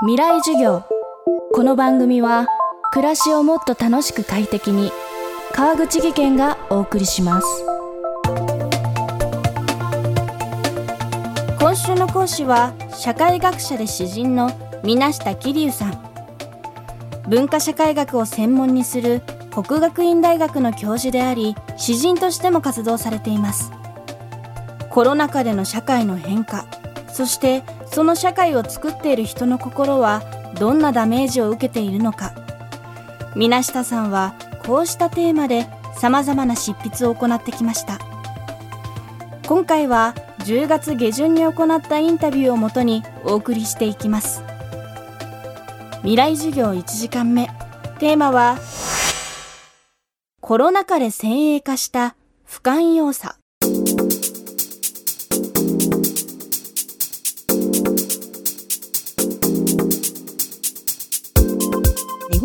[0.00, 0.84] 未来授業。
[1.54, 2.46] この番組は
[2.92, 4.92] 暮らしをもっと楽しく快適に
[5.54, 7.46] 川口義賢がお送りします。
[11.58, 14.50] 今週の講師は社会学者で詩人の
[14.84, 15.98] 水下桐生さん。
[17.26, 23.72] 文化社会学を専門にする国学院大学の教授であり詩人としても活動されています。
[24.90, 26.66] コロナ禍での社会の変化
[27.16, 30.22] そしてその社会を作っている人の心は
[30.60, 32.34] どんなダメージを受けているのか。
[33.34, 34.34] 水下さんは
[34.66, 35.66] こうしたテーマで
[35.98, 37.98] 様々な執筆を行ってきました。
[39.46, 44.42] 今回は10月下旬に行ったインタビューをもとにお送りしていきます。
[46.00, 47.48] 未来授業1時間目。
[47.98, 48.58] テーマは
[50.42, 53.38] コロナ禍で先鋭化した不寛容さ。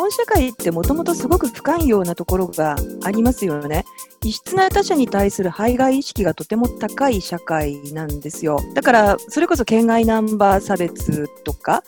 [0.00, 3.84] 本社会ってもともとすごく不寛容なところがありますよね。
[4.24, 8.60] 異質な他者に対する排外意識がとても高い社会なんですよ。
[8.74, 11.84] だから、それこそ県外ナンバー差別とか、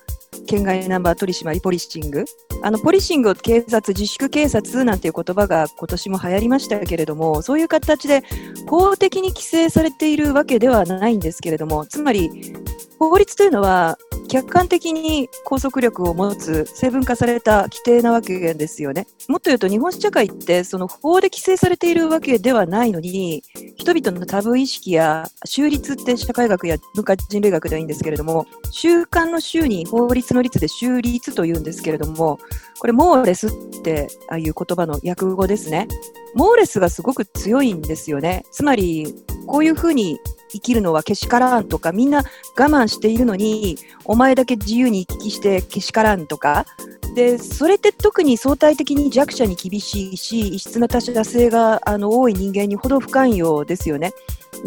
[0.46, 2.27] 県外ナンバー取締りポリシング。
[2.62, 8.22] あの、ポリシングを警察、自粛警察なんていう言葉が今年も流行りましたけれども、そういう形で
[8.68, 12.52] 法的に規制されているわけではないんですけれども、つまり、
[12.98, 13.98] 法律というのは
[14.33, 19.06] 客観的に拘束力を持つ成分化された規定なわけですよね。
[19.28, 23.42] もっと言うと日本社会ってその法で規制されているわけではないのに
[23.77, 32.39] 人々のタブー意識や習律って社会学や文化人類学ではいいんですけれども習慣の習に法律の律で習律というんですけれども
[32.78, 33.50] これモーレスっ
[33.83, 35.89] てああいう言葉の訳語ですね。
[36.34, 38.46] モーレスがすごく強いんですよね。
[38.50, 39.14] つまり
[39.46, 40.19] こういうふうに
[40.53, 42.22] 生きるのはけしからんとか、みんな我
[42.56, 46.67] 慢しているのに、お前だけ自由に行き来してけしからんとか、
[47.14, 54.12] で、それって特に相対的に弱者に厳しいし、異質な他者性があの多い人間にほど不寛容ですよね。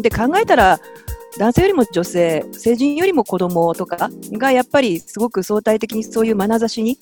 [0.00, 0.80] で、考えたら、
[1.38, 6.98] 男性よりも女性、成人よりも子供とかがやっぱりすごく相対的にそういう眼差しに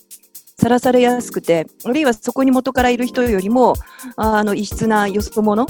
[0.59, 3.75] さらされやすくて、あるいはそこに元からいる人よりも、
[4.17, 5.67] あの、異質なよそ者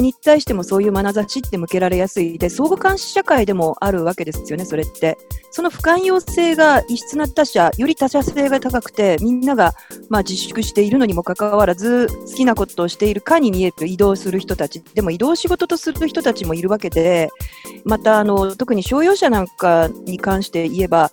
[0.00, 5.18] に対してもそういう眼差しって向けられやすいで、相互監視社会でもあるわけですよね、それって。
[5.50, 9.74] その不寛容性が異質な他者、より他者性が高くて、みんなが、
[10.08, 17.30] まあ、自粛しているのにもかかわらず、好きなことをしているかに見える移動する人たち、でも移動仕事とする人たちもいるわけで、
[17.84, 21.10] また、あの、特に商用車なんかに関して言えば、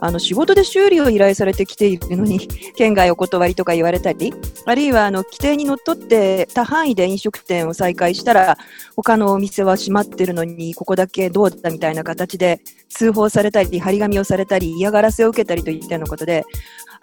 [0.00, 4.32] あの仕事で修理を依頼されてきているのに 県外お断りとか言われたり
[4.64, 8.58] あるいはあの規定にのっとって他範囲で飲食店を再開したら
[8.96, 16.44] 他のお店は閉まってるのにここだけどうだみたいな形で通報されたり張り紙をされたり嫌がらせを受けたりといったようなことで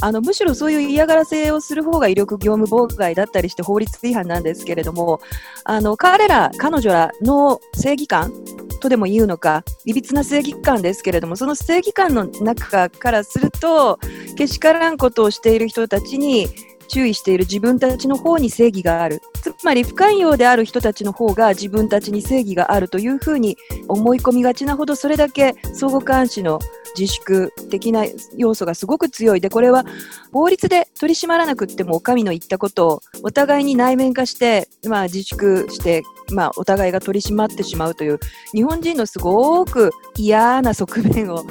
[0.02, 5.22] あのむしろそういう嫌がらせをする方が威力業務妨害だったりして法律違反なんですけれども
[5.64, 8.32] あの彼ら彼女らの正義感
[8.80, 14.00] とでも言うのか、いびつな正義感ですけれども、その正義感の中からすると、
[14.38, 16.48] けしからんことをしている人たちに
[16.88, 19.22] 注意している自分たちの方に正義がある。
[19.42, 23.58] つまり不寛容である人たちの方が自分たちに正義があるというふうに
[23.88, 26.60] 思い込みがちなほどそれだけ相互監視の
[26.98, 28.06] 自粛的な
[28.38, 29.86] 要素がすごく強いでこれは
[30.32, 38.20] 法律で取り締まらなくても神の言ったことをお互いに内面化して、まあ、自粛して、まあ、お互いが取り締まってしまうという
[38.54, 41.46] 日本人のすごく嫌な側面を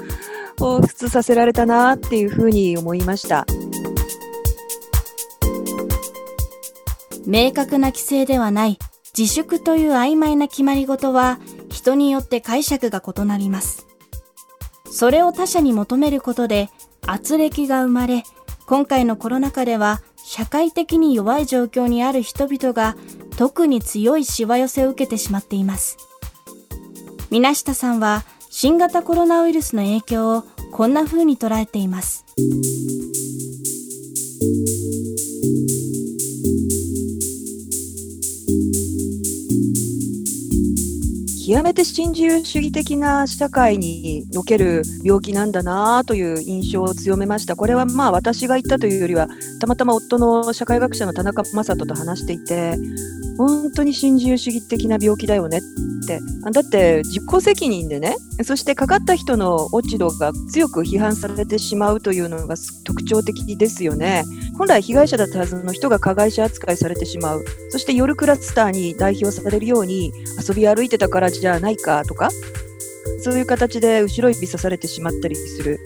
[0.56, 3.47] 彷彿させられたなっていうふうに思いました。
[7.27, 8.78] 明確な規制ではない
[9.16, 11.38] 自粛という曖昧な決まり事は
[11.71, 13.87] 人によって解釈が異なります。
[14.94, 16.71] それを他者に求めることで
[17.05, 18.22] 圧力が生まれ、
[18.65, 22.94] 今回のコロナ禍では社会的に弱い状況にある人々が
[23.37, 25.97] 特に強いしわ寄せを受けてしまっています。
[27.31, 32.25] 水下さんは新型コロナウイルスの影響をこんな風に捉えています。
[41.46, 47.54] 極めて新自由主義的な社会における病気なんだなという印象を強めました。
[47.54, 49.28] これはまあ私が言ったというよりは、
[49.60, 52.78] たまたま夫の社会学者の田中正人と話していて、
[53.36, 55.60] 本当に新自由主義的な病気だよねっ
[56.07, 56.21] て。
[56.53, 62.54] だって実効責任でね、そしてかかった人の落ち度が強く批判されてしまうというのが
[62.84, 64.25] 特徴的ですよね。
[64.57, 67.45] 本来被害者だったはずの人が加害者扱いされてしまう。
[67.71, 70.13] そして夜クラスターに代表されるように
[70.47, 72.30] 遊び歩いてたからじゃないかとか、
[73.21, 75.80] そういう形で後ろ指さされてしまったりする。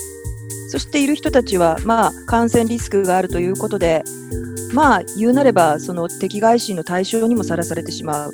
[0.71, 4.05] そしている人たちは、まあ、感染リスクがあるということで、
[4.75, 8.33] まあ、言うなれば、その敵外心の対象にもさらされてしまう。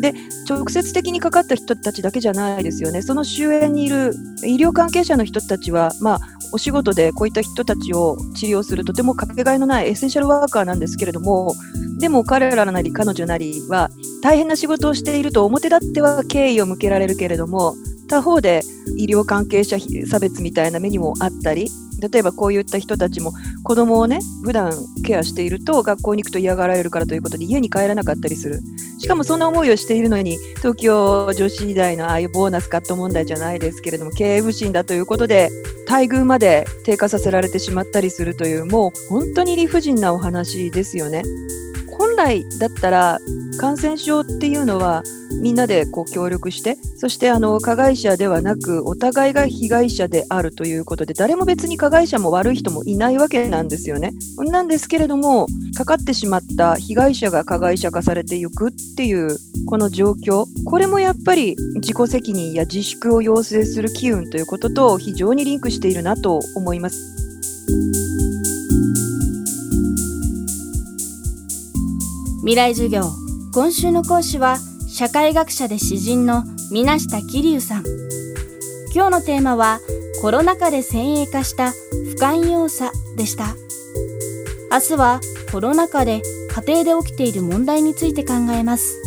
[0.00, 0.14] で、
[0.48, 3.02] 直接的にかかった人たちだけじゃないですよね。
[3.02, 4.14] その周辺にいる
[4.44, 6.20] 医療関係者の人たちは、まあ、
[6.52, 11.54] お仕事でこういった人たちを治療するとてもかけがえのないエッセンシャルワーカーなんですけれども、
[11.98, 13.90] でも彼らなり彼女なりは
[14.22, 17.74] 大変な仕事をしていると表立っては敬意を向けられるけれども、
[18.08, 18.62] 他方で
[18.96, 21.68] 医療関係者差別みたいな目にもあったり、
[22.08, 24.72] 例えばこういった人たちも子供をね、普段
[25.04, 28.60] ケアしていると学校に行くと嫌がられるからということで家に帰らなかったりする。
[28.98, 35.50] しかもそんな思いをしているのに、東京女子時代のああいうボーナスカット問題じゃないですけれども、経営不振だということで、
[35.88, 41.22] 待遇まで低下させられてしまったりするという、もう本当に理不尽なお話ですよね。
[41.98, 43.20] 本来だったら
[43.56, 45.02] 感染症っていうのは
[45.40, 54.12] みんなでこう協力してそしてあの加害者ではなくお互いが被害者であるということで誰も別に加害者も悪い人もいないわけなんですよね。
[54.38, 55.46] なんですけれども
[55.76, 59.36] かかってしまった被害者が加害者化されていくっていう
[59.66, 67.14] この状況これもやっぱり自己責任や自粛を要請する機運ということと非常にリンクしているなと思います。
[72.44, 73.23] 未来授業
[73.54, 74.56] 今週の講師は
[74.88, 76.42] 社会学者で詩人の
[76.72, 77.84] 水下桐生さん。
[78.92, 79.78] 今日のテーマは
[80.20, 83.54] コロナ禍で先鋭化した不寛容さでした。
[84.72, 85.20] 明日は
[85.52, 86.20] コロナ禍で
[86.66, 89.00] 家庭で起きている問題について考えます。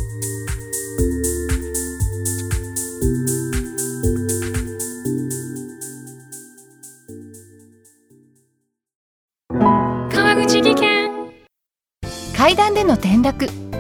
[10.10, 11.12] 川口技研。
[12.38, 13.67] 階段での転落